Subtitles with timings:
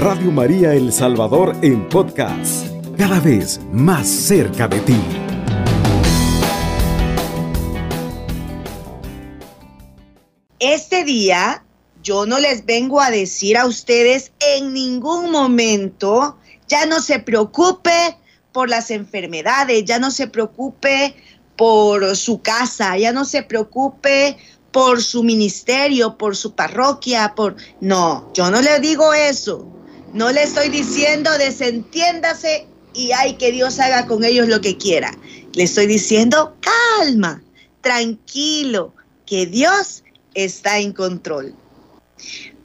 [0.00, 4.96] Radio María El Salvador en podcast, cada vez más cerca de ti.
[10.58, 11.62] Este día
[12.02, 18.16] yo no les vengo a decir a ustedes en ningún momento, ya no se preocupe
[18.52, 21.14] por las enfermedades, ya no se preocupe
[21.56, 24.38] por su casa, ya no se preocupe
[24.72, 27.56] por su ministerio, por su parroquia, por...
[27.82, 29.76] No, yo no le digo eso.
[30.12, 35.16] No le estoy diciendo desentiéndase y hay que Dios haga con ellos lo que quiera.
[35.54, 37.42] Le estoy diciendo calma,
[37.80, 38.92] tranquilo,
[39.24, 40.02] que Dios
[40.34, 41.54] está en control.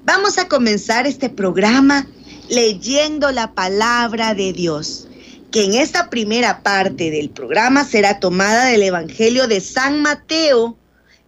[0.03, 2.07] Vamos a comenzar este programa
[2.49, 5.07] leyendo la palabra de Dios,
[5.51, 10.77] que en esta primera parte del programa será tomada del Evangelio de San Mateo,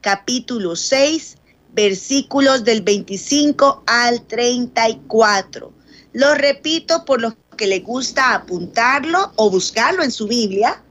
[0.02, 1.38] capítulo 6,
[1.74, 5.77] versículos del 25 al 34.
[6.14, 10.82] Lo repito por los que le gusta apuntarlo o buscarlo en su Biblia.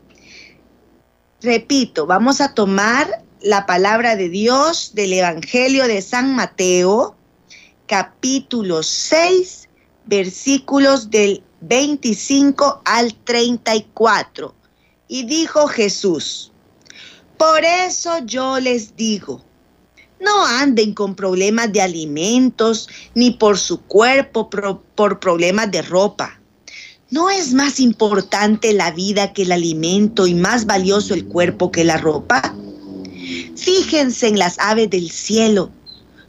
[1.41, 7.17] Repito, vamos a tomar la palabra de Dios del Evangelio de San Mateo,
[7.87, 9.69] capítulo 6,
[10.07, 14.55] versículos del 25 al 34.
[15.09, 16.53] Y dijo Jesús,
[17.37, 19.45] por eso yo les digo,
[20.21, 26.41] no anden con problemas de alimentos, ni por su cuerpo por problemas de ropa.
[27.09, 31.85] ¿No es más importante la vida que el alimento y más valioso el cuerpo que
[31.85, 32.55] la ropa?
[33.57, 35.71] Fíjense en las aves del cielo.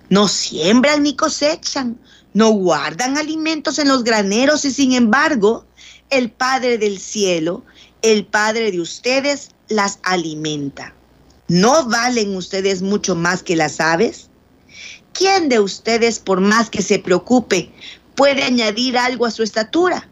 [0.09, 1.99] No siembran ni cosechan,
[2.33, 5.66] no guardan alimentos en los graneros y sin embargo,
[6.11, 7.63] el Padre del cielo,
[8.03, 10.94] el Padre de ustedes, las alimenta.
[11.48, 14.30] ¿No valen ustedes mucho más que las aves?
[15.14, 17.72] ¿Quién de ustedes, por más que se preocupe,
[18.16, 20.09] puede añadir algo a su estatura?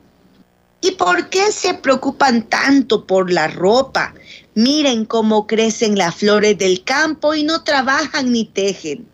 [0.80, 4.14] ¿Y por qué se preocupan tanto por la ropa?
[4.54, 9.06] Miren cómo crecen las flores del campo y no trabajan ni tejen.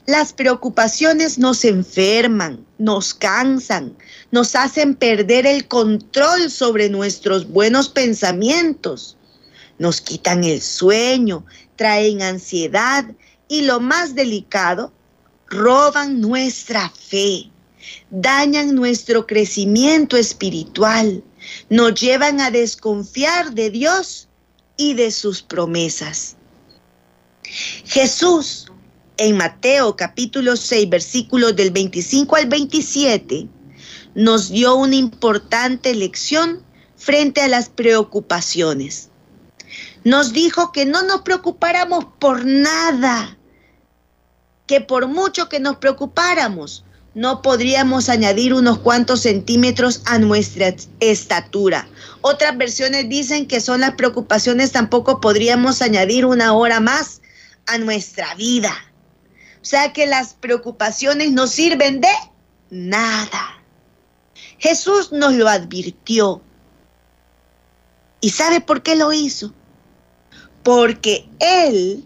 [0.08, 3.94] Las preocupaciones nos enferman, nos cansan,
[4.30, 9.18] nos hacen perder el control sobre nuestros buenos pensamientos,
[9.78, 11.44] nos quitan el sueño,
[11.76, 13.04] traen ansiedad
[13.48, 14.94] y lo más delicado,
[15.46, 17.50] roban nuestra fe,
[18.08, 21.22] dañan nuestro crecimiento espiritual,
[21.68, 24.26] nos llevan a desconfiar de Dios
[24.78, 26.34] y de sus promesas.
[27.84, 28.67] Jesús
[29.18, 33.48] en Mateo capítulo 6, versículos del 25 al 27,
[34.14, 36.62] nos dio una importante lección
[36.96, 39.10] frente a las preocupaciones.
[40.04, 43.36] Nos dijo que no nos preocupáramos por nada,
[44.66, 51.88] que por mucho que nos preocupáramos, no podríamos añadir unos cuantos centímetros a nuestra estatura.
[52.20, 57.20] Otras versiones dicen que son las preocupaciones, tampoco podríamos añadir una hora más
[57.66, 58.72] a nuestra vida.
[59.60, 62.08] O sea que las preocupaciones no sirven de
[62.70, 63.62] nada.
[64.58, 66.42] Jesús nos lo advirtió.
[68.20, 69.52] ¿Y sabe por qué lo hizo?
[70.62, 72.04] Porque Él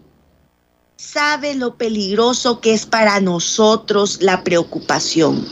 [0.95, 5.47] sabe lo peligroso que es para nosotros la preocupación.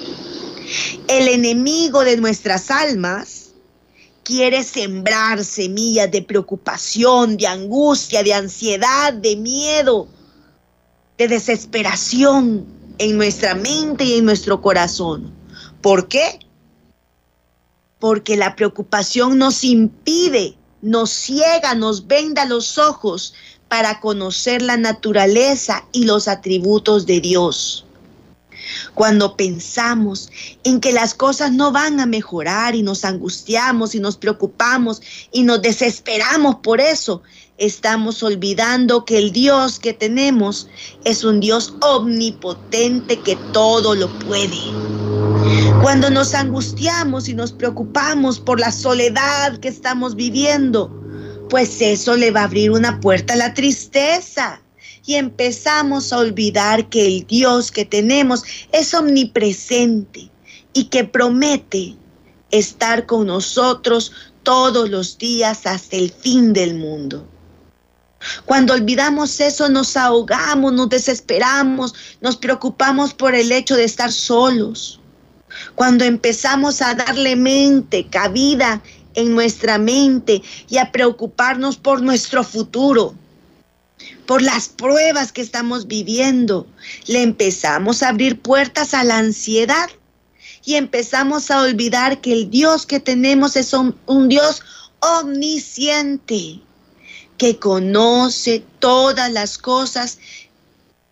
[1.07, 3.49] El enemigo de nuestras almas
[4.23, 10.07] quiere sembrar semillas de preocupación, de angustia, de ansiedad, de miedo,
[11.17, 12.65] de desesperación
[12.97, 15.31] en nuestra mente y en nuestro corazón.
[15.81, 16.39] ¿Por qué?
[17.99, 23.33] Porque la preocupación nos impide, nos ciega, nos venda los ojos
[23.67, 27.85] para conocer la naturaleza y los atributos de Dios.
[28.93, 30.29] Cuando pensamos
[30.63, 35.01] en que las cosas no van a mejorar y nos angustiamos y nos preocupamos
[35.31, 37.21] y nos desesperamos por eso,
[37.57, 40.67] estamos olvidando que el Dios que tenemos
[41.03, 44.57] es un Dios omnipotente que todo lo puede.
[45.81, 50.89] Cuando nos angustiamos y nos preocupamos por la soledad que estamos viviendo,
[51.49, 54.61] pues eso le va a abrir una puerta a la tristeza
[55.11, 60.31] y empezamos a olvidar que el Dios que tenemos es omnipresente
[60.71, 61.97] y que promete
[62.49, 64.13] estar con nosotros
[64.43, 67.27] todos los días hasta el fin del mundo.
[68.45, 75.01] Cuando olvidamos eso nos ahogamos, nos desesperamos, nos preocupamos por el hecho de estar solos.
[75.75, 78.81] Cuando empezamos a darle mente, cabida
[79.15, 83.13] en nuestra mente y a preocuparnos por nuestro futuro,
[84.31, 86.65] por las pruebas que estamos viviendo.
[87.05, 89.89] Le empezamos a abrir puertas a la ansiedad
[90.63, 93.93] y empezamos a olvidar que el Dios que tenemos es un,
[94.29, 94.63] Dios
[95.01, 96.61] omnisciente,
[97.37, 100.17] que conoce todas las cosas,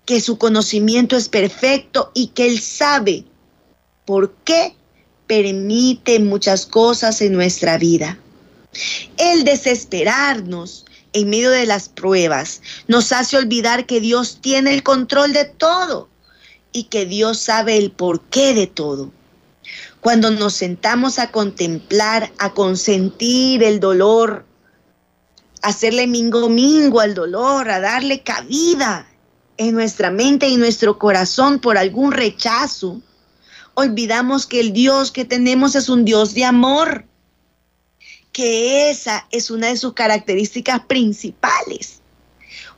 [0.06, 3.26] que su conocimiento es perfecto y que Él sabe
[4.06, 4.78] por qué
[5.28, 8.18] permite muchas cosas en nuestra vida.
[9.18, 15.34] El desesperarnos en medio de las pruebas nos hace olvidar que Dios tiene el control
[15.34, 16.10] de todo
[16.72, 19.12] y que Dios sabe el porqué de todo.
[20.02, 24.46] Cuando nos sentamos a contemplar, a consentir el dolor,
[25.62, 29.08] a hacerle mingo mingo al dolor, a darle cabida
[29.58, 33.02] en nuestra mente y nuestro corazón por algún rechazo,
[33.74, 37.06] olvidamos que el Dios que tenemos es un Dios de amor
[38.40, 42.00] que esa es una de sus características principales.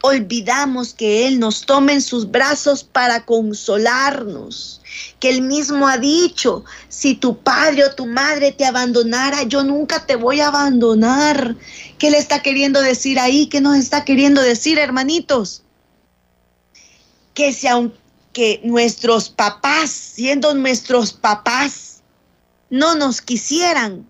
[0.01, 4.81] Olvidamos que Él nos toma en sus brazos para consolarnos,
[5.19, 10.03] que Él mismo ha dicho, si tu padre o tu madre te abandonara, yo nunca
[10.07, 11.55] te voy a abandonar.
[11.99, 13.45] ¿Qué le está queriendo decir ahí?
[13.45, 15.61] ¿Qué nos está queriendo decir, hermanitos?
[17.35, 22.01] Que si aunque nuestros papás, siendo nuestros papás,
[22.71, 24.09] no nos quisieran,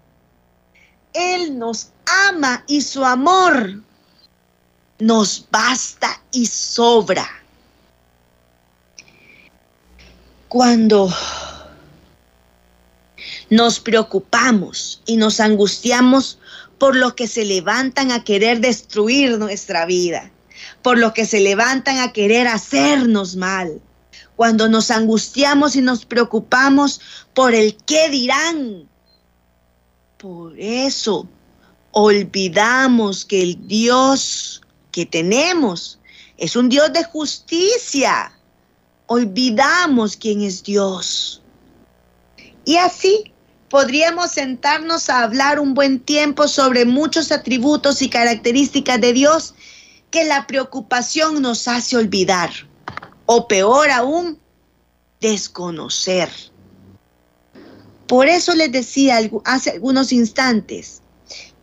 [1.13, 1.89] él nos
[2.27, 3.81] ama y su amor
[4.99, 7.27] nos basta y sobra.
[10.47, 11.09] Cuando
[13.49, 16.39] nos preocupamos y nos angustiamos
[16.77, 20.31] por los que se levantan a querer destruir nuestra vida,
[20.81, 23.81] por los que se levantan a querer hacernos mal,
[24.35, 27.01] cuando nos angustiamos y nos preocupamos
[27.33, 28.89] por el qué dirán,
[30.21, 31.27] por eso
[31.89, 35.99] olvidamos que el Dios que tenemos
[36.37, 38.31] es un Dios de justicia.
[39.07, 41.41] Olvidamos quién es Dios.
[42.65, 43.33] Y así
[43.67, 49.55] podríamos sentarnos a hablar un buen tiempo sobre muchos atributos y características de Dios
[50.11, 52.51] que la preocupación nos hace olvidar.
[53.25, 54.39] O peor aún,
[55.19, 56.29] desconocer.
[58.11, 61.01] Por eso les decía hace algunos instantes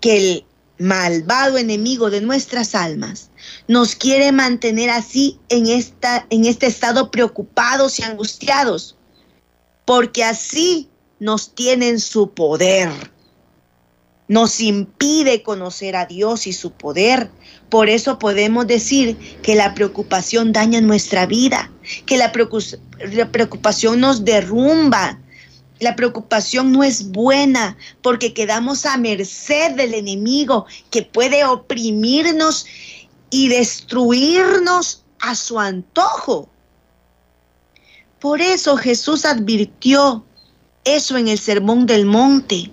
[0.00, 0.46] que el
[0.78, 3.28] malvado enemigo de nuestras almas
[3.66, 8.96] nos quiere mantener así en, esta, en este estado preocupados y angustiados,
[9.84, 10.88] porque así
[11.20, 12.88] nos tienen su poder.
[14.26, 17.30] Nos impide conocer a Dios y su poder.
[17.68, 21.70] Por eso podemos decir que la preocupación daña nuestra vida,
[22.06, 25.20] que la preocupación nos derrumba,
[25.80, 32.66] la preocupación no es buena porque quedamos a merced del enemigo que puede oprimirnos
[33.30, 36.48] y destruirnos a su antojo.
[38.20, 40.24] Por eso Jesús advirtió
[40.84, 42.72] eso en el Sermón del Monte,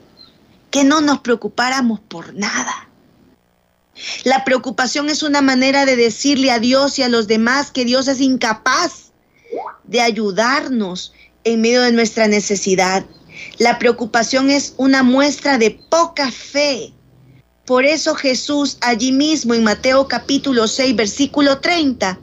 [0.71, 2.89] que no nos preocupáramos por nada.
[4.23, 8.07] La preocupación es una manera de decirle a Dios y a los demás que Dios
[8.07, 9.11] es incapaz
[9.83, 11.13] de ayudarnos
[11.45, 13.05] en medio de nuestra necesidad.
[13.57, 16.91] La preocupación es una muestra de poca fe.
[17.65, 22.19] Por eso Jesús allí mismo en Mateo capítulo 6 versículo 30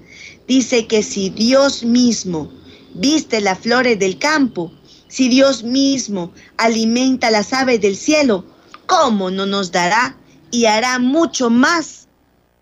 [0.47, 2.53] dice que si Dios mismo
[2.95, 4.73] viste las flores del campo,
[5.09, 8.45] si Dios mismo alimenta las aves del cielo,
[8.87, 10.17] ¿cómo no nos dará
[10.51, 12.09] y hará mucho más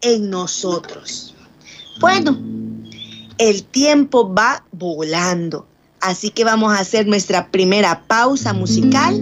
[0.00, 1.35] en nosotros?
[2.00, 2.38] Bueno,
[3.38, 5.67] el tiempo va volando,
[6.00, 9.14] así que vamos a hacer nuestra primera pausa musical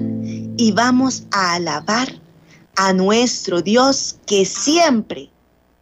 [0.57, 2.09] y vamos a alabar
[2.77, 5.31] a nuestro Dios que siempre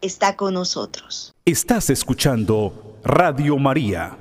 [0.00, 1.34] está con nosotros.
[1.44, 4.18] Estás escuchando Radio María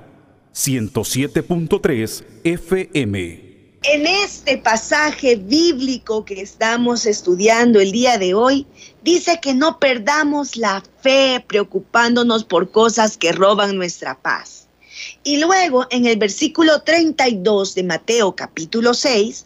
[0.54, 3.46] 107.3 FM.
[3.84, 8.66] En este pasaje bíblico que estamos estudiando el día de hoy,
[9.04, 14.65] dice que no perdamos la fe preocupándonos por cosas que roban nuestra paz.
[15.24, 19.46] Y luego en el versículo 32 de Mateo capítulo 6,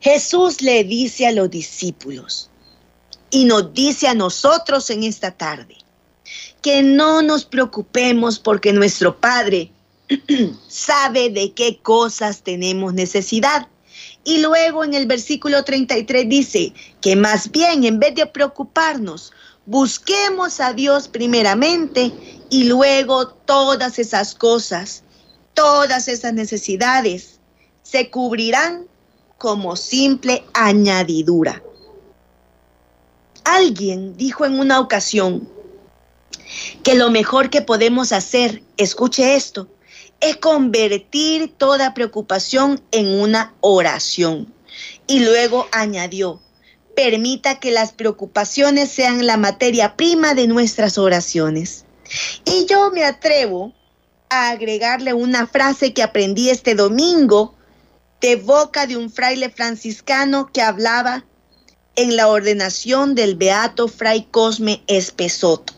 [0.00, 2.50] Jesús le dice a los discípulos
[3.30, 5.76] y nos dice a nosotros en esta tarde,
[6.60, 9.70] que no nos preocupemos porque nuestro Padre
[10.68, 13.68] sabe de qué cosas tenemos necesidad.
[14.24, 19.32] Y luego en el versículo 33 dice que más bien en vez de preocuparnos,
[19.66, 22.12] busquemos a Dios primeramente
[22.50, 25.04] y luego todas esas cosas,
[25.54, 27.40] todas esas necesidades
[27.82, 28.86] se cubrirán
[29.38, 31.62] como simple añadidura.
[33.44, 35.48] Alguien dijo en una ocasión,
[36.82, 39.68] que lo mejor que podemos hacer, escuche esto,
[40.20, 44.52] es convertir toda preocupación en una oración.
[45.06, 46.40] Y luego añadió,
[46.94, 51.84] permita que las preocupaciones sean la materia prima de nuestras oraciones.
[52.44, 53.72] Y yo me atrevo
[54.28, 57.54] a agregarle una frase que aprendí este domingo
[58.20, 61.24] de boca de un fraile franciscano que hablaba
[61.96, 65.74] en la ordenación del beato fray Cosme Espesoto.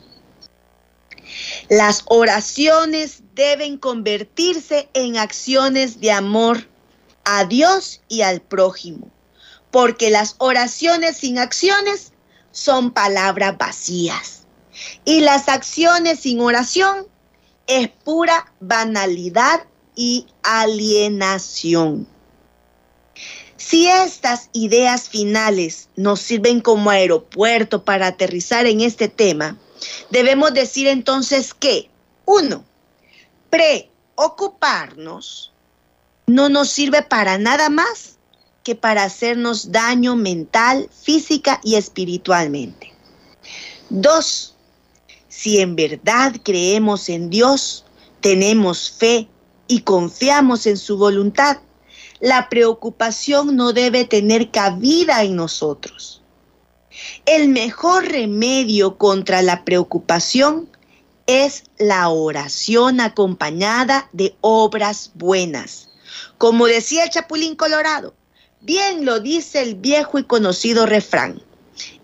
[1.69, 6.69] Las oraciones deben convertirse en acciones de amor
[7.25, 9.11] a Dios y al prójimo,
[9.75, 12.13] porque las oraciones sin acciones
[12.53, 14.47] son palabras vacías
[15.05, 17.09] y las acciones sin oración
[17.67, 19.65] es pura banalidad
[19.97, 22.07] y alienación.
[23.57, 29.59] Si estas ideas finales nos sirven como aeropuerto para aterrizar en este tema,
[30.11, 31.91] Debemos decir entonces que,
[32.25, 32.65] uno,
[33.51, 35.53] preocuparnos
[36.27, 38.15] no nos sirve para nada más
[38.65, 42.93] que para hacernos daño mental, física y espiritualmente.
[43.91, 44.57] Dos,
[45.29, 47.85] si en verdad creemos en Dios,
[48.21, 49.29] tenemos fe
[49.69, 51.59] y confiamos en su voluntad,
[52.21, 56.23] la preocupación no debe tener cabida en nosotros.
[57.27, 60.71] El mejor remedio contra la preocupación
[61.27, 65.89] es la oración acompañada de obras buenas.
[66.39, 68.15] Como decía el Chapulín Colorado,
[68.65, 71.41] bien lo dice el viejo y conocido refrán,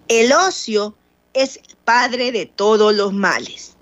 [0.08, 0.94] el ocio
[1.32, 3.76] es el padre de todos los males.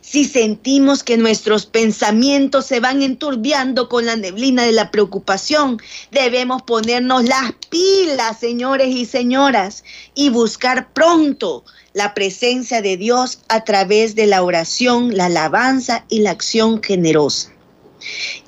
[0.00, 6.62] Si sentimos que nuestros pensamientos se van enturbiando con la neblina de la preocupación, debemos
[6.62, 11.64] ponernos las pilas, señores y señoras, y buscar pronto
[11.94, 17.52] la presencia de Dios a través de la oración, la alabanza y la acción generosa.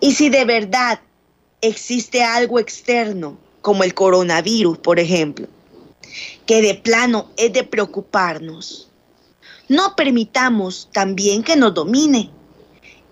[0.00, 1.00] Y si de verdad
[1.62, 5.46] existe algo externo, como el coronavirus, por ejemplo,
[6.44, 8.90] que de plano es de preocuparnos,
[9.68, 12.30] no permitamos también que nos domine.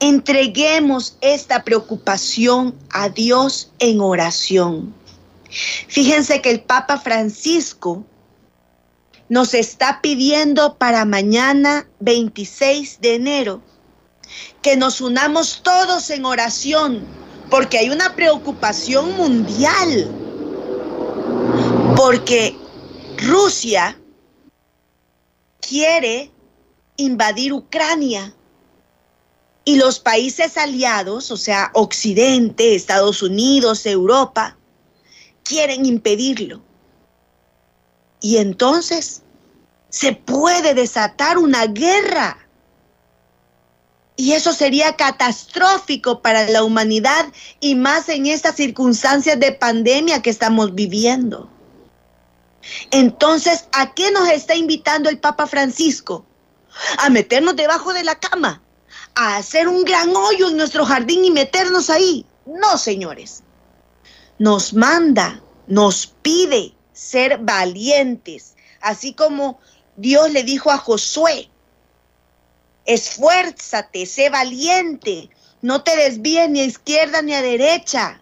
[0.00, 4.92] Entreguemos esta preocupación a Dios en oración.
[5.88, 8.04] Fíjense que el Papa Francisco
[9.28, 13.62] nos está pidiendo para mañana 26 de enero
[14.62, 17.19] que nos unamos todos en oración
[17.50, 20.10] porque hay una preocupación mundial.
[21.96, 22.56] Porque
[23.18, 23.98] Rusia
[25.60, 26.30] quiere
[26.96, 28.34] invadir Ucrania.
[29.64, 34.56] Y los países aliados, o sea, Occidente, Estados Unidos, Europa,
[35.44, 36.62] quieren impedirlo.
[38.22, 39.22] Y entonces
[39.90, 42.39] se puede desatar una guerra.
[44.20, 50.28] Y eso sería catastrófico para la humanidad y más en estas circunstancias de pandemia que
[50.28, 51.48] estamos viviendo.
[52.90, 56.26] Entonces, ¿a qué nos está invitando el Papa Francisco?
[56.98, 58.62] a meternos debajo de la cama,
[59.14, 62.26] a hacer un gran hoyo en nuestro jardín y meternos ahí.
[62.46, 63.42] No, señores.
[64.38, 69.58] Nos manda, nos pide ser valientes, así como
[69.96, 71.49] Dios le dijo a Josué
[72.90, 75.30] Esfuérzate, sé valiente,
[75.62, 78.20] no te desvíes ni a izquierda ni a derecha.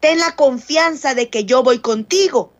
[0.00, 2.52] Ten la confianza de que yo voy contigo.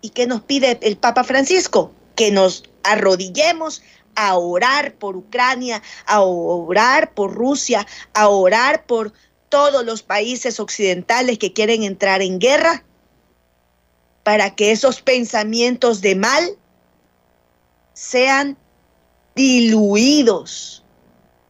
[0.00, 1.92] ¿Y qué nos pide el Papa Francisco?
[2.16, 3.82] Que nos arrodillemos
[4.16, 9.12] a orar por Ucrania, a orar por Rusia, a orar por
[9.48, 12.82] todos los países occidentales que quieren entrar en guerra,
[14.24, 16.58] para que esos pensamientos de mal
[17.96, 18.58] sean
[19.34, 20.84] diluidos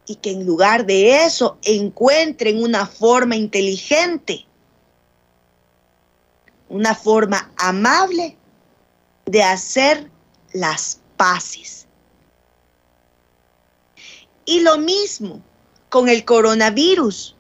[0.06, 4.46] y que en lugar de eso encuentren una forma inteligente,
[6.68, 8.36] una forma amable
[9.24, 10.08] de hacer
[10.52, 11.88] las paces.
[14.44, 15.42] Y lo mismo
[15.88, 17.34] con el coronavirus.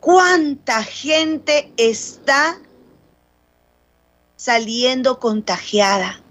[0.00, 2.60] ¿Cuánta gente está
[4.36, 6.22] saliendo contagiada?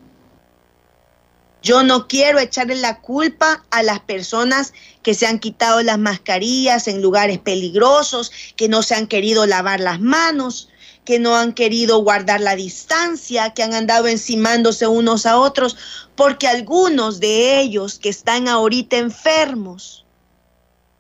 [1.66, 6.88] Yo no quiero echarle la culpa a las personas que se han quitado las mascarillas
[6.88, 10.70] en lugares peligrosos, que no se han querido lavar las manos,
[11.06, 15.76] que no han querido guardar la distancia, que han andado encimándose unos a otros,
[16.16, 20.06] porque algunos de ellos que están ahorita enfermos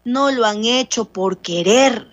[0.04, 2.08] no lo han hecho por querer,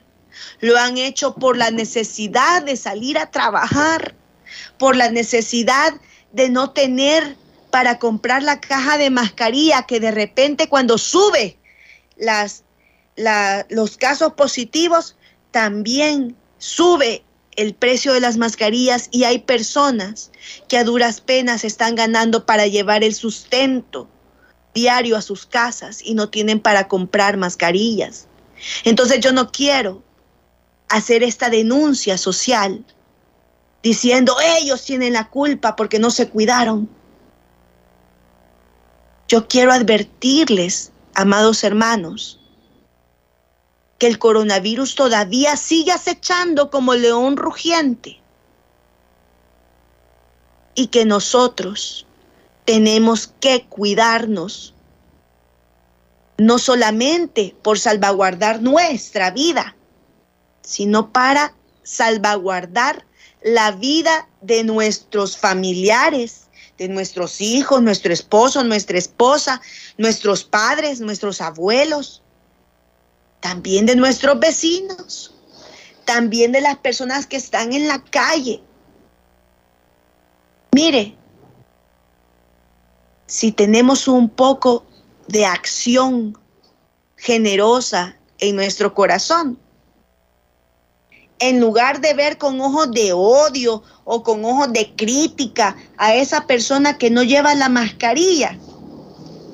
[0.61, 4.15] lo han hecho por la necesidad de salir a trabajar,
[4.77, 5.95] por la necesidad
[6.33, 7.41] de no tener
[7.73, 11.57] para comprar la caja de mascarilla que de repente cuando sube
[13.71, 15.17] los casos positivos,
[15.51, 17.25] también sube
[17.57, 20.31] el precio de las mascarillas y hay personas
[20.69, 24.07] que a duras penas están ganando para llevar el sustento
[24.75, 28.29] diario a sus casas y no tienen para comprar mascarillas.
[28.85, 30.03] Entonces yo no quiero
[30.91, 32.85] hacer esta denuncia social
[33.83, 37.01] diciendo ellos tienen la culpa porque no se cuidaron.
[39.29, 42.41] Yo quiero advertirles, amados hermanos,
[43.99, 48.21] que el coronavirus todavía sigue acechando como león rugiente
[50.75, 52.07] y que nosotros
[52.65, 54.75] tenemos que cuidarnos,
[56.39, 59.77] no solamente por salvaguardar nuestra vida,
[60.63, 63.05] sino para salvaguardar
[63.43, 66.42] la vida de nuestros familiares
[66.79, 69.61] de nuestros hijos, nuestro esposo, nuestra esposa,
[69.99, 72.23] nuestros padres, nuestros abuelos,
[73.41, 75.35] también de nuestros vecinos,
[76.05, 78.63] también de las personas que están en la calle.
[80.75, 81.17] Mire,
[83.27, 84.85] si tenemos un poco
[85.29, 86.37] de acción
[87.17, 89.59] generosa en nuestro corazón,
[91.43, 96.47] en lugar de ver con ojos de odio o con ojos de crítica a esa
[96.47, 98.57] persona que no lleva la mascarilla,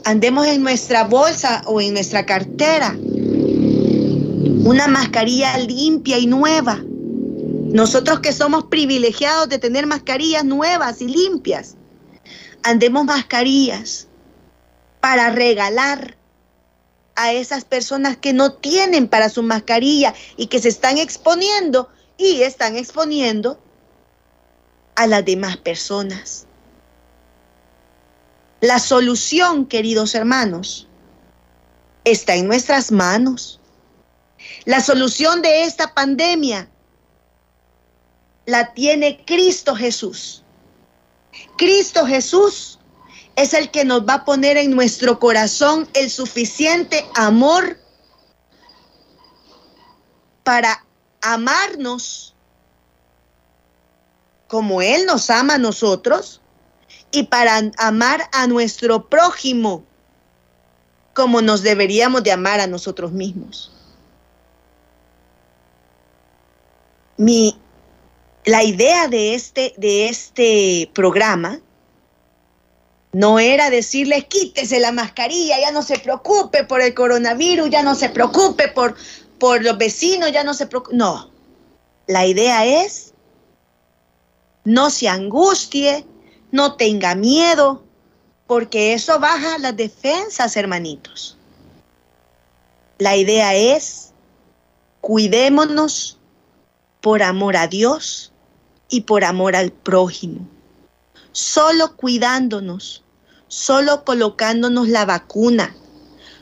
[0.05, 2.95] andemos en nuestra bolsa o en nuestra cartera
[4.65, 6.79] una mascarilla limpia y nueva.
[7.73, 11.77] Nosotros que somos privilegiados de tener mascarillas nuevas y limpias,
[12.63, 14.09] andemos mascarillas
[15.01, 16.18] para regalar
[17.19, 22.43] a esas personas que no tienen para su mascarilla y que se están exponiendo y
[22.43, 23.59] están exponiendo
[24.95, 26.47] a las demás personas.
[28.61, 30.87] La solución, queridos hermanos,
[32.05, 33.59] está en nuestras manos.
[34.65, 36.71] La solución de esta pandemia
[38.47, 40.45] la tiene Cristo Jesús.
[41.57, 42.78] Cristo Jesús
[43.39, 47.79] es el que nos va a poner en nuestro corazón el suficiente amor
[50.43, 50.85] para
[51.21, 52.35] amarnos
[54.49, 56.41] como Él nos ama a nosotros
[57.13, 59.85] y para amar a nuestro prójimo
[61.15, 63.71] como nos deberíamos de amar a nosotros mismos.
[67.17, 67.57] Mi,
[68.45, 71.61] la idea de este, de este programa
[73.13, 77.95] no era decirle quítese la mascarilla, ya no se preocupe por el coronavirus, ya no
[77.95, 78.97] se preocupe por,
[79.39, 80.97] por los vecinos, ya no se preocupe.
[80.97, 81.31] No,
[82.07, 83.15] la idea es
[84.65, 86.05] no se angustie,
[86.51, 87.83] no tenga miedo,
[88.47, 91.39] porque eso baja las defensas, hermanitos.
[92.99, 94.13] La idea es
[95.01, 96.19] cuidémonos
[97.01, 98.33] por amor a Dios
[98.91, 100.47] y por amor al prójimo
[101.39, 103.05] solo cuidándonos,
[103.47, 105.73] solo colocándonos la vacuna,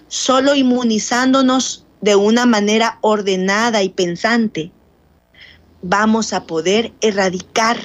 [0.09, 4.73] solo inmunizándonos de una manera ordenada y pensante,
[5.83, 7.79] vamos a poder erradicar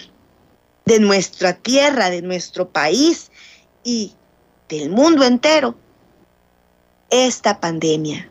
[0.86, 3.30] de nuestra tierra, de nuestro país
[3.84, 4.14] y
[4.70, 5.76] del mundo entero
[7.10, 8.30] esta pandemia.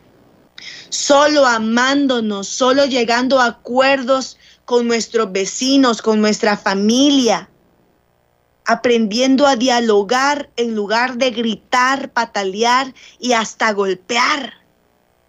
[0.89, 7.50] Solo amándonos, solo llegando a acuerdos con nuestros vecinos, con nuestra familia,
[8.65, 14.53] aprendiendo a dialogar en lugar de gritar, patalear y hasta golpear.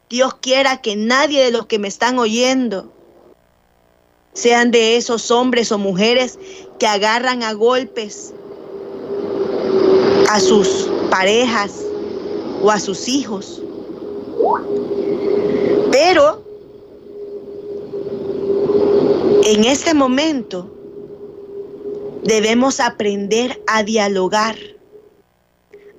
[0.09, 2.93] Dios quiera que nadie de los que me están oyendo
[4.35, 6.39] sean de esos hombres o mujeres
[6.79, 8.33] que agarran a golpes
[10.29, 11.85] a sus parejas
[12.63, 13.63] o a sus hijos.
[15.91, 16.43] Pero
[19.45, 20.82] en este momento
[22.23, 24.57] debemos aprender a dialogar.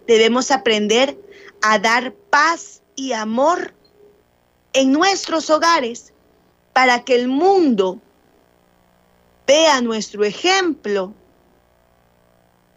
[0.07, 1.17] Debemos aprender
[1.61, 3.73] a dar paz y amor
[4.73, 6.13] en nuestros hogares
[6.73, 7.99] para que el mundo
[9.45, 11.13] vea nuestro ejemplo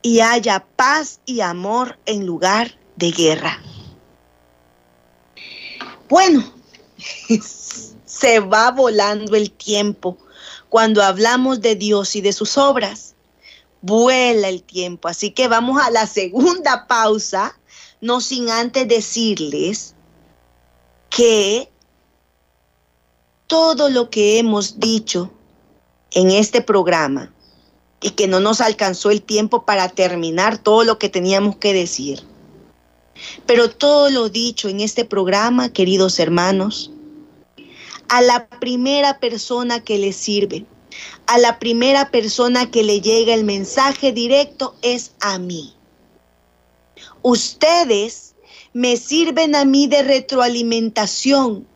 [0.02, 3.60] y haya paz y amor en lugar de guerra.
[6.08, 6.44] Bueno,
[8.04, 10.16] se va volando el tiempo
[10.68, 13.05] cuando hablamos de Dios y de sus obras.
[13.82, 17.58] Vuela el tiempo, así que vamos a la segunda pausa,
[18.00, 19.94] no sin antes decirles
[21.10, 21.70] que
[23.46, 25.32] todo lo que hemos dicho
[26.10, 27.32] en este programa
[28.00, 32.22] y que no nos alcanzó el tiempo para terminar todo lo que teníamos que decir.
[33.46, 36.90] Pero todo lo dicho en este programa, queridos hermanos,
[38.08, 40.66] a la primera persona que le sirve,
[41.26, 45.74] a la primera persona que le llega el mensaje directo es a mí.
[47.22, 48.34] Ustedes
[48.72, 51.66] me sirven a mí de retroalimentación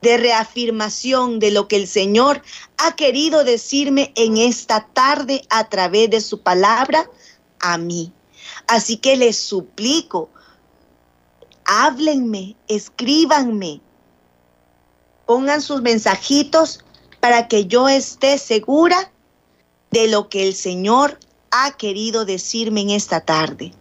[0.00, 2.42] de reafirmación de lo que el Señor
[2.78, 7.08] ha querido decirme en esta tarde a través de su palabra
[7.60, 8.12] a mí.
[8.66, 10.30] Así que les suplico,
[11.64, 13.80] háblenme, escríbanme,
[15.26, 16.80] pongan sus mensajitos
[17.20, 19.12] para que yo esté segura
[19.90, 21.18] de lo que el Señor
[21.50, 23.72] ha querido decirme en esta tarde.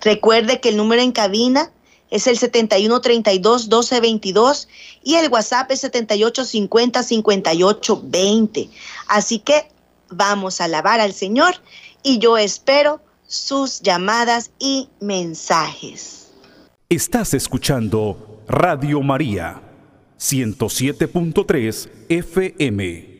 [0.00, 1.70] Recuerde que el número en cabina
[2.10, 4.68] es el 7132 1222
[5.02, 8.68] y el WhatsApp es 7850 5820.
[9.08, 9.68] Así que
[10.10, 11.54] vamos a alabar al Señor
[12.02, 16.28] y yo espero sus llamadas y mensajes.
[16.88, 19.60] Estás escuchando Radio María
[20.24, 23.14] 107.3 FM.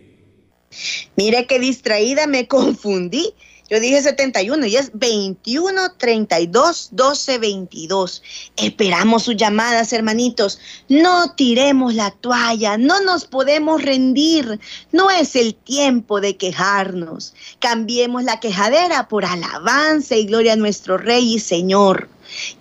[1.16, 3.34] Mire qué distraída me confundí.
[3.68, 8.22] Yo dije 71 y es 21 32 12 22.
[8.56, 10.58] Esperamos sus llamadas, hermanitos.
[10.88, 14.58] No tiremos la toalla, no nos podemos rendir.
[14.92, 17.34] No es el tiempo de quejarnos.
[17.58, 22.08] Cambiemos la quejadera por alabanza y gloria a nuestro Rey y Señor.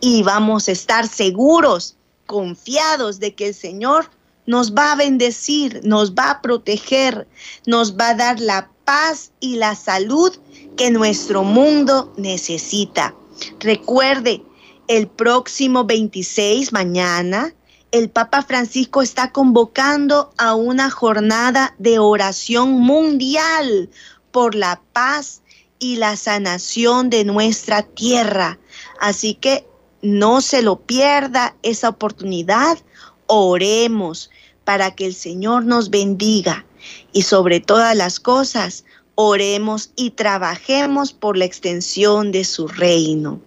[0.01, 4.09] Y vamos a estar seguros, confiados de que el Señor
[4.45, 7.27] nos va a bendecir, nos va a proteger,
[7.65, 10.33] nos va a dar la paz y la salud
[10.75, 13.15] que nuestro mundo necesita.
[13.59, 14.43] Recuerde,
[14.87, 17.53] el próximo 26, mañana,
[17.91, 23.89] el Papa Francisco está convocando a una jornada de oración mundial
[24.31, 25.41] por la paz
[25.79, 28.57] y la sanación de nuestra tierra.
[28.99, 29.67] Así que
[30.01, 32.79] no se lo pierda esa oportunidad.
[33.27, 34.31] Oremos
[34.63, 36.65] para que el Señor nos bendiga
[37.11, 43.39] y sobre todas las cosas oremos y trabajemos por la extensión de su reino.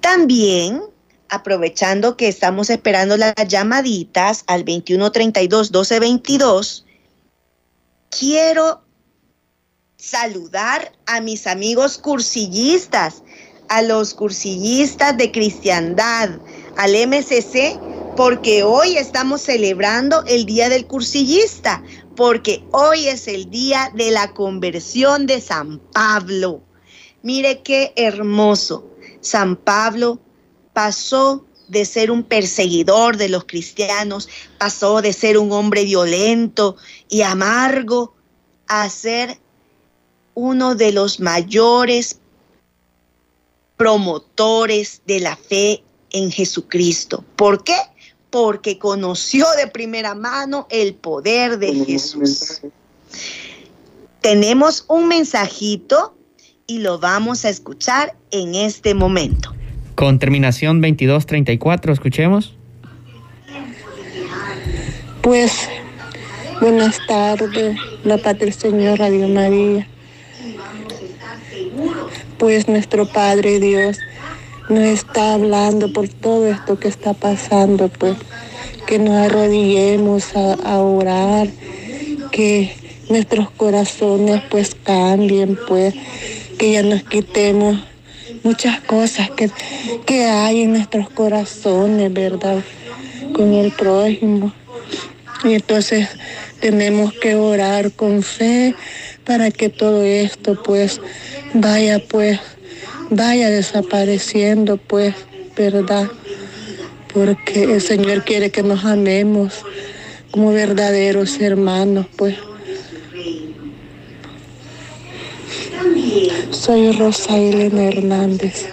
[0.00, 0.82] También,
[1.28, 6.84] aprovechando que estamos esperando las llamaditas al 2132 1222,
[8.10, 8.82] quiero
[9.96, 13.22] saludar a mis amigos cursillistas,
[13.68, 16.30] a los cursillistas de cristiandad,
[16.76, 17.78] al MCC,
[18.16, 21.82] porque hoy estamos celebrando el Día del Cursillista
[22.16, 26.62] porque hoy es el día de la conversión de San Pablo.
[27.22, 28.90] Mire qué hermoso.
[29.20, 30.18] San Pablo
[30.72, 36.76] pasó de ser un perseguidor de los cristianos, pasó de ser un hombre violento
[37.10, 38.14] y amargo
[38.66, 39.38] a ser
[40.32, 42.18] uno de los mayores
[43.76, 47.22] promotores de la fe en Jesucristo.
[47.36, 47.76] ¿Por qué?
[48.30, 52.62] Porque conoció de primera mano el poder de Jesús.
[54.20, 56.16] Tenemos un mensajito
[56.66, 59.54] y lo vamos a escuchar en este momento.
[59.94, 62.54] Con terminación 2234, escuchemos.
[65.22, 65.68] Pues,
[66.60, 69.88] buenas tardes, la paz del Señor, Radio María.
[72.38, 73.98] Pues nuestro Padre Dios,
[74.68, 78.16] nos está hablando por todo esto que está pasando, pues
[78.86, 81.48] que nos arrodillemos a, a orar,
[82.30, 82.72] que
[83.08, 85.94] nuestros corazones pues cambien, pues
[86.58, 87.78] que ya nos quitemos
[88.42, 89.50] muchas cosas que,
[90.04, 92.62] que hay en nuestros corazones, ¿verdad?
[93.32, 94.52] Con el prójimo.
[95.44, 96.08] Y entonces
[96.60, 98.74] tenemos que orar con fe
[99.24, 101.00] para que todo esto pues
[101.54, 102.40] vaya pues
[103.10, 105.14] vaya desapareciendo pues,
[105.56, 106.08] ¿verdad?
[107.12, 109.54] Porque el Señor quiere que nos amemos
[110.30, 112.36] como verdaderos hermanos, pues.
[116.50, 118.66] Soy Rosa Elena Hernández.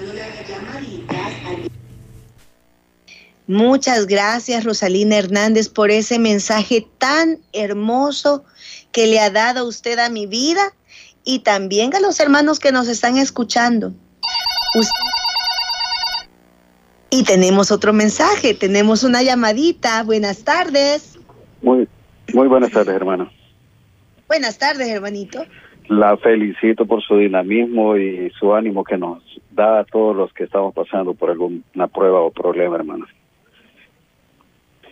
[3.46, 8.46] Muchas gracias, Rosalina Hernández, por ese mensaje tan hermoso
[8.94, 10.74] que le ha dado usted a mi vida
[11.26, 13.94] y también a los hermanos que nos están escuchando.
[17.10, 20.04] Y tenemos otro mensaje, tenemos una llamadita.
[20.04, 21.20] Buenas tardes.
[21.62, 21.88] Muy,
[22.34, 23.30] muy buenas tardes, hermano.
[24.28, 25.46] Buenas tardes, hermanito.
[25.90, 30.46] La felicito por su dinamismo y su ánimo que nos da a todos los que
[30.46, 33.06] estamos pasando por alguna prueba o problema, hermano.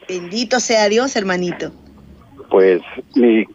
[0.07, 1.71] Bendito sea Dios, hermanito.
[2.49, 2.81] Pues
[3.15, 3.45] mi,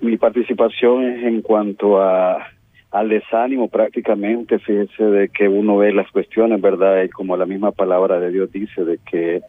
[0.00, 2.46] mi participación es en cuanto a
[2.90, 7.02] al desánimo prácticamente, fíjese de que uno ve las cuestiones, ¿verdad?
[7.02, 9.42] Y como la misma palabra de Dios dice, de que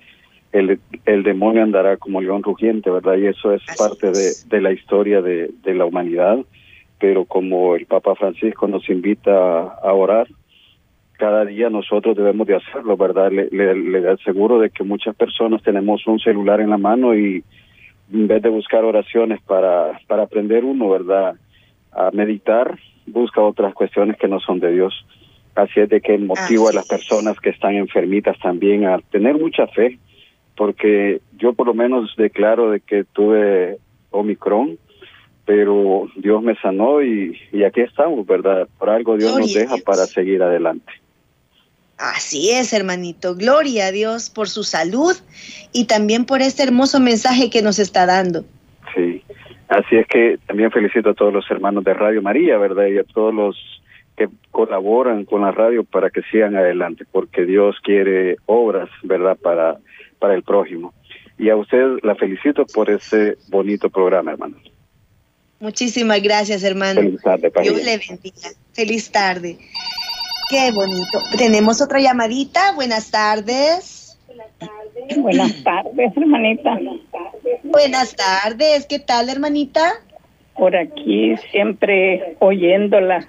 [0.52, 3.16] el, el demonio andará como león rugiente, ¿verdad?
[3.16, 6.40] Y eso es parte de, de, la historia de, de, la humanidad,
[7.00, 10.28] pero como el Papa Francisco nos invita a, orar,
[11.14, 13.32] cada día nosotros debemos de hacerlo, ¿verdad?
[13.32, 17.44] Le, le, le aseguro de que muchas personas tenemos un celular en la mano y
[18.12, 21.36] en vez de buscar oraciones para, para aprender uno, ¿verdad?
[21.92, 24.94] A meditar, busca otras cuestiones que no son de Dios.
[25.56, 29.66] Así es de que motivo a las personas que están enfermitas también a tener mucha
[29.68, 29.98] fe,
[30.56, 33.80] porque yo por lo menos declaro de que tuve
[34.12, 34.78] Omicron,
[35.46, 38.68] pero Dios me sanó y, y aquí estamos, ¿verdad?
[38.78, 40.92] Por algo Dios nos deja para seguir adelante.
[41.98, 43.36] Así es, hermanito.
[43.36, 45.16] Gloria a Dios por su salud
[45.72, 48.46] y también por este hermoso mensaje que nos está dando.
[49.70, 49.76] Sí.
[49.76, 52.88] Así es que también felicito a todos los hermanos de Radio María, ¿verdad?
[52.88, 53.56] Y a todos los
[54.16, 59.38] que colaboran con la radio para que sigan adelante, porque Dios quiere obras, ¿verdad?
[59.38, 59.78] Para,
[60.20, 60.94] para el prójimo.
[61.38, 64.58] Y a usted la felicito por ese bonito programa, hermano.
[65.60, 67.02] Muchísimas gracias, hermano.
[67.02, 68.50] Feliz tarde, Dios le bendiga.
[68.74, 69.58] Feliz tarde.
[70.50, 71.20] Qué bonito.
[71.38, 72.74] Tenemos otra llamadita.
[72.74, 74.18] Buenas tardes.
[74.28, 74.77] Buenas tardes.
[75.16, 76.80] Buenas tardes, hermanita.
[77.64, 79.94] Buenas tardes, ¿qué tal, hermanita?
[80.56, 83.26] Por aquí siempre oyéndola.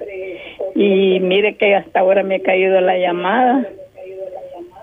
[0.75, 3.67] Y mire que hasta ahora me ha caído la llamada.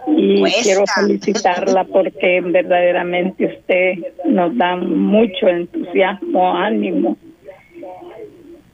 [0.08, 0.62] Y Cuesta.
[0.63, 3.93] quiero felicitarla porque verdaderamente usted
[4.25, 7.17] nos da mucho entusiasmo, ánimo.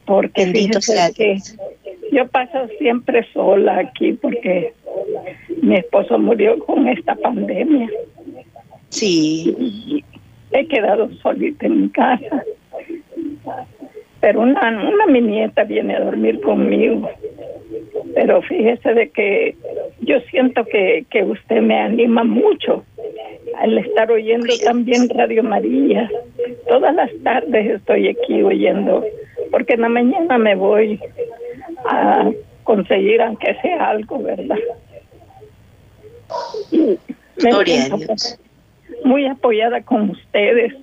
[0.05, 1.37] Porque fíjese que
[2.11, 4.73] yo paso siempre sola aquí porque
[5.61, 7.89] mi esposo murió con esta pandemia.
[8.89, 9.55] Sí.
[9.57, 10.03] Y
[10.51, 12.43] he quedado solita en mi casa.
[14.19, 17.09] Pero una, una mi nieta viene a dormir conmigo.
[18.13, 19.55] Pero fíjese de que
[20.01, 22.83] yo siento que, que usted me anima mucho
[23.57, 26.09] al estar oyendo también Radio María.
[26.67, 29.05] Todas las tardes estoy aquí oyendo,
[29.49, 30.99] porque en la mañana me voy
[31.85, 32.31] a
[32.63, 34.57] conseguir aunque sea algo, ¿verdad?
[36.71, 36.97] Y
[37.43, 38.39] me siento pues,
[39.03, 40.73] muy apoyada con ustedes.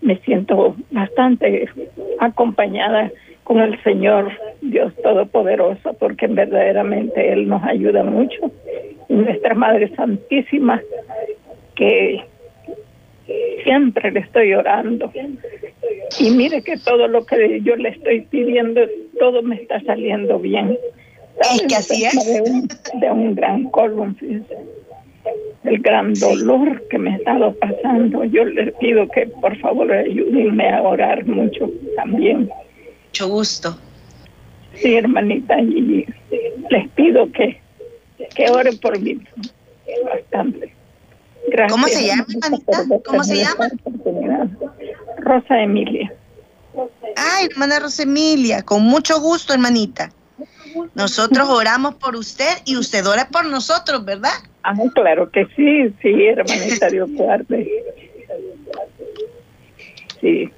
[0.00, 1.68] Me siento bastante
[2.18, 3.10] acompañada
[3.44, 8.50] con el Señor Dios Todopoderoso, porque verdaderamente Él nos ayuda mucho.
[9.08, 10.80] Y nuestra Madre Santísima,
[11.74, 12.24] que
[13.64, 15.12] siempre le estoy orando.
[16.18, 18.82] Y mire que todo lo que yo le estoy pidiendo,
[19.18, 20.78] todo me está saliendo bien.
[21.40, 22.26] Es que así es.
[22.26, 22.68] De un,
[23.00, 24.56] de un gran colon, fíjense
[25.64, 28.24] el gran dolor que me ha estado pasando.
[28.24, 32.50] Yo les pido que por favor ayúdenme a orar mucho también.
[33.08, 33.76] Mucho gusto.
[34.74, 36.06] Sí, hermanita, y
[36.70, 37.60] les pido que,
[38.34, 39.18] que oren por mí
[40.04, 40.72] bastante.
[41.48, 41.72] Gracias.
[41.72, 42.84] ¿Cómo se llama, hermanita?
[43.04, 43.68] ¿Cómo se llama?
[45.18, 46.12] Rosa Emilia.
[47.16, 50.10] Ay, hermana Rosa Emilia, con mucho gusto, hermanita.
[50.94, 54.30] Nosotros oramos por usted y usted ora por nosotros, ¿verdad?
[54.62, 57.68] Ah, claro que sí, sí, hermanita Dios guarde.
[60.20, 60.50] Sí.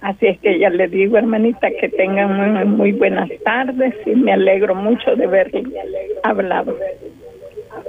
[0.00, 4.32] Así es que ya le digo, hermanita, que tengan muy, muy buenas tardes y me
[4.32, 5.62] alegro mucho de verle
[6.24, 6.76] hablado.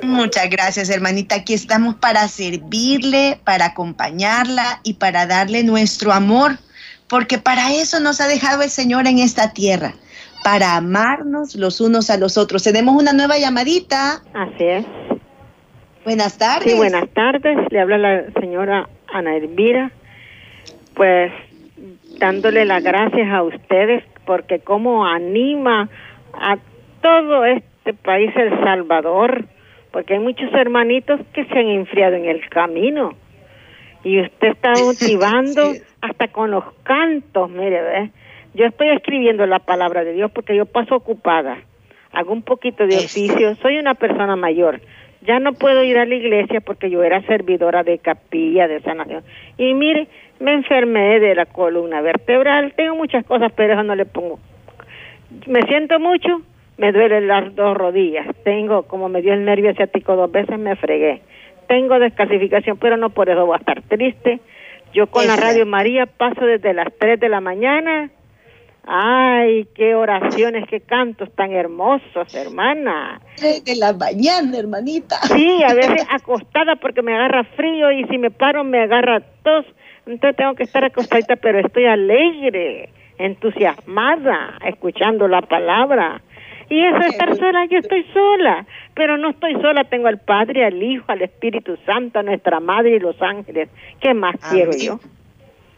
[0.01, 1.35] Muchas gracias, hermanita.
[1.35, 6.57] Aquí estamos para servirle, para acompañarla y para darle nuestro amor,
[7.07, 9.93] porque para eso nos ha dejado el Señor en esta tierra,
[10.43, 12.63] para amarnos los unos a los otros.
[12.63, 14.21] Tenemos una nueva llamadita.
[14.33, 14.85] Así es.
[16.03, 16.71] Buenas tardes.
[16.71, 17.57] Sí, buenas tardes.
[17.69, 19.91] Le habla la señora Ana Elvira.
[20.95, 21.31] Pues
[22.19, 25.89] dándole las gracias a ustedes porque como anima
[26.33, 26.57] a
[27.01, 29.45] todo este país El Salvador,
[29.93, 33.13] porque hay muchos hermanitos que se han enfriado en el camino
[34.03, 38.09] y usted está motivando hasta con los cantos, mire, ¿ve?
[38.55, 41.59] yo estoy escribiendo la palabra de Dios porque yo paso ocupada,
[42.11, 44.81] hago un poquito de oficio, soy una persona mayor,
[45.21, 49.23] ya no puedo ir a la iglesia porque yo era servidora de capilla de sanación.
[49.57, 50.07] Y mire,
[50.39, 54.39] me enfermé de la columna vertebral, tengo muchas cosas, pero eso no le pongo.
[55.47, 56.41] Me siento mucho,
[56.77, 60.75] me duelen las dos rodillas, tengo, como me dio el nervio asiático dos veces, me
[60.75, 61.21] fregué.
[61.67, 64.39] Tengo descalcificación, pero no por eso voy a estar triste.
[64.93, 68.11] Yo con la Radio María paso desde las 3 de la mañana
[68.85, 73.21] Ay, qué oraciones, qué cantos tan hermosos, hermana.
[73.37, 75.21] De la mañana, hermanita.
[75.21, 79.65] Sí, a veces acostada porque me agarra frío y si me paro me agarra tos.
[80.05, 86.21] Entonces tengo que estar acostadita, pero estoy alegre, entusiasmada, escuchando la palabra.
[86.73, 90.81] Y eso, estar sola, yo estoy sola, pero no estoy sola, tengo al Padre, al
[90.81, 93.69] Hijo, al Espíritu Santo, a nuestra Madre y los ángeles.
[93.99, 94.99] ¿Qué más quiero yo?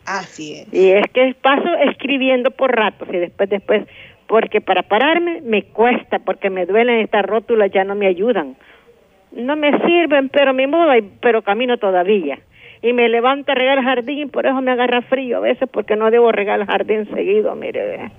[0.06, 0.74] Así es.
[0.74, 3.86] Y es que paso escribiendo por ratos y después, después,
[4.28, 8.56] porque para pararme me cuesta, porque me duelen estas rótulas, ya no me ayudan.
[9.34, 12.40] No me sirven, pero mi modo, pero camino todavía.
[12.82, 15.98] Y me levanto a regar el jardín, por eso me agarra frío a veces, porque
[15.98, 18.12] no debo regar el jardín seguido, mire.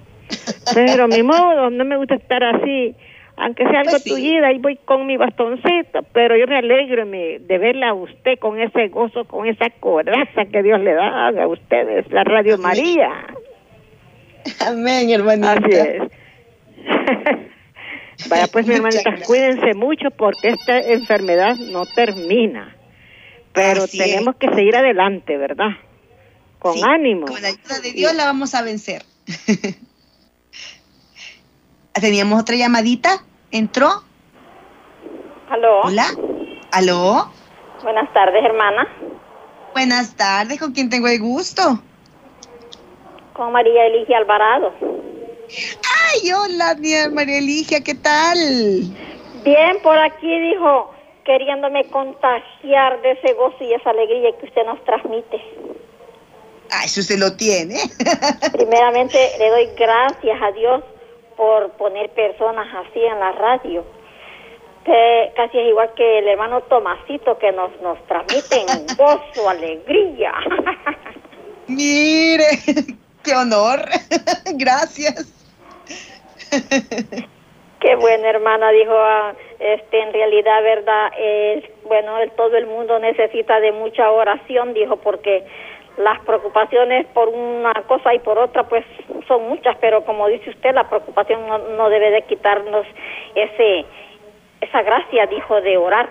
[0.75, 2.95] Pero mi modo, no me gusta estar así
[3.37, 7.59] aunque sea algo pues tullida, ahí voy con mi bastoncito, pero yo me alegro de
[7.59, 12.11] verla a usted con ese gozo, con esa coraza que Dios le da a ustedes,
[12.11, 13.27] la Radio María.
[14.67, 15.53] Amén, hermanita.
[15.53, 16.03] Así es.
[18.31, 22.75] Vaya, pues, mi hermanita, cuídense mucho porque esta enfermedad no termina.
[23.53, 25.73] Pero tenemos que seguir adelante, ¿verdad?
[26.59, 27.27] Con ánimo.
[27.27, 29.03] Con la ayuda de Dios la vamos a vencer.
[32.01, 33.25] Teníamos otra llamadita.
[33.51, 33.89] ¿Entró?
[35.49, 35.81] ¿Aló?
[35.83, 36.07] Hola.
[36.73, 37.31] ¿Aló?
[37.83, 38.87] Buenas tardes, hermana.
[39.73, 40.59] Buenas tardes.
[40.59, 41.81] ¿Con quién tengo el gusto?
[43.33, 44.73] Con María Eligia Alvarado.
[46.13, 46.77] Ay, hola,
[47.13, 48.39] María Eligia, ¿qué tal?
[49.45, 50.93] Bien, por aquí dijo,
[51.25, 55.41] queriéndome contagiar de ese gozo y esa alegría que usted nos transmite.
[56.73, 57.77] Ah, eso usted lo tiene.
[58.53, 60.83] Primeramente, le doy gracias a Dios
[61.37, 63.85] por poner personas así en la radio.
[64.85, 70.33] Que casi es igual que el hermano Tomasito que nos, nos transmiten gozo, alegría.
[71.67, 72.47] Mire,
[73.25, 73.81] qué honor.
[74.55, 75.33] Gracias.
[77.81, 83.61] Qué buena hermana, dijo, ah, este, en realidad, verdad, es, bueno, todo el mundo necesita
[83.61, 85.45] de mucha oración, dijo, porque
[85.97, 88.85] las preocupaciones por una cosa y por otra pues
[89.27, 91.41] son muchas pero como dice usted la preocupación
[91.77, 92.87] no, debe de quitarnos
[93.35, 93.85] ese
[94.61, 96.09] esa gracia dijo de orar.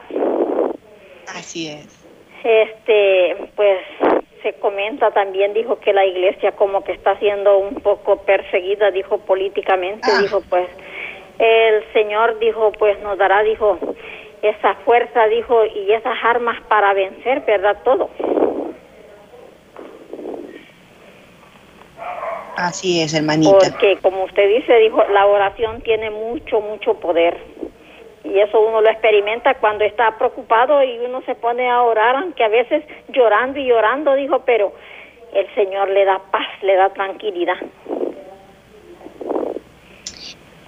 [1.27, 2.05] Así es.
[2.43, 3.79] Este pues
[4.43, 9.17] se comenta también dijo que la iglesia como que está siendo un poco perseguida dijo
[9.19, 10.21] políticamente ah.
[10.21, 10.67] dijo pues
[11.39, 13.79] el señor dijo pues nos dará dijo
[14.43, 18.11] esa fuerza dijo y esas armas para vencer verdad todo
[22.57, 23.57] Así es, hermanita.
[23.59, 27.37] Porque como usted dice, dijo, la oración tiene mucho, mucho poder.
[28.23, 32.43] Y eso uno lo experimenta cuando está preocupado y uno se pone a orar, aunque
[32.43, 34.73] a veces llorando y llorando, dijo, pero
[35.33, 37.57] el Señor le da paz, le da tranquilidad.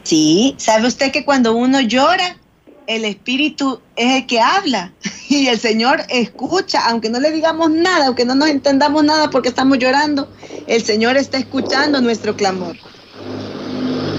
[0.04, 2.38] Sí, ¿sabe usted que cuando uno llora,
[2.86, 4.94] el Espíritu es el que habla
[5.30, 9.50] y el Señor escucha, aunque no le digamos nada, aunque no nos entendamos nada porque
[9.50, 10.30] estamos llorando,
[10.68, 12.76] el Señor está escuchando nuestro clamor.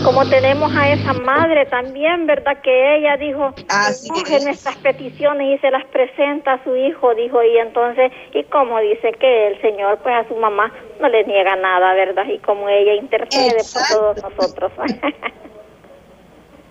[0.04, 2.60] Como tenemos a esa madre también, ¿verdad?
[2.62, 7.42] Que ella dijo, Así en nuestras peticiones y se las presenta a su hijo, dijo,
[7.42, 11.56] y entonces, y como dice que el Señor, pues a su mamá no le niega
[11.56, 12.24] nada, ¿verdad?
[12.32, 14.72] Y como ella intercede por todos nosotros.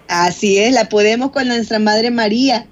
[0.08, 2.66] Así es, la podemos con nuestra Madre María,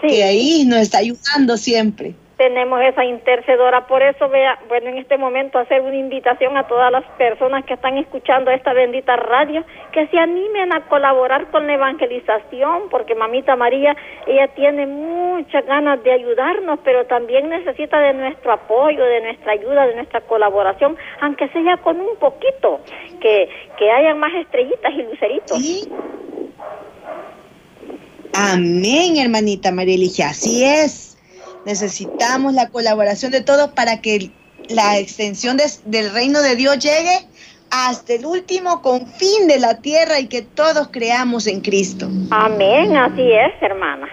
[0.00, 2.14] que ahí nos está ayudando siempre.
[2.40, 3.86] Tenemos esa intercedora.
[3.86, 7.74] Por eso, vea, bueno, en este momento hacer una invitación a todas las personas que
[7.74, 9.62] están escuchando esta bendita radio,
[9.92, 13.94] que se animen a colaborar con la evangelización, porque mamita María,
[14.26, 19.86] ella tiene muchas ganas de ayudarnos, pero también necesita de nuestro apoyo, de nuestra ayuda,
[19.86, 22.80] de nuestra colaboración, aunque sea con un poquito,
[23.20, 25.90] que, que hayan más estrellitas y luceritos.
[28.32, 31.09] Amén, hermanita María Eligia, así es.
[31.64, 34.30] Necesitamos la colaboración de todos para que
[34.68, 37.26] la extensión del reino de Dios llegue
[37.70, 42.06] hasta el último confín de la tierra y que todos creamos en Cristo.
[42.30, 44.08] Amén, así es, hermana.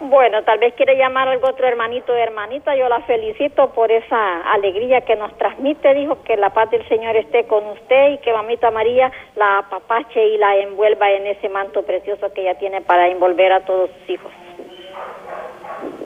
[0.00, 2.74] Bueno, tal vez quiere llamar algo otro hermanito o hermanita.
[2.74, 5.94] Yo la felicito por esa alegría que nos transmite.
[5.94, 10.26] Dijo que la paz del Señor esté con usted y que mamita María la apapache
[10.26, 14.10] y la envuelva en ese manto precioso que ella tiene para envolver a todos sus
[14.10, 14.32] hijos.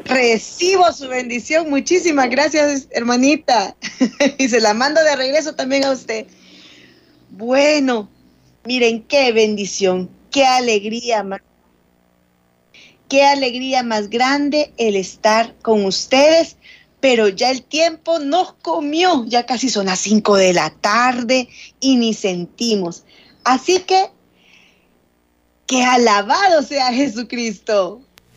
[0.05, 1.71] Recibo su bendición.
[1.71, 3.75] Muchísimas gracias, hermanita.
[4.39, 6.27] y se la mando de regreso también a usted.
[7.31, 8.09] Bueno,
[8.65, 11.41] miren qué bendición, qué alegría más.
[13.09, 16.57] Qué alegría más grande el estar con ustedes,
[17.01, 21.49] pero ya el tiempo nos comió, ya casi son las 5 de la tarde
[21.81, 23.05] y ni sentimos.
[23.45, 24.11] Así que,
[25.67, 28.03] que alabado sea Jesucristo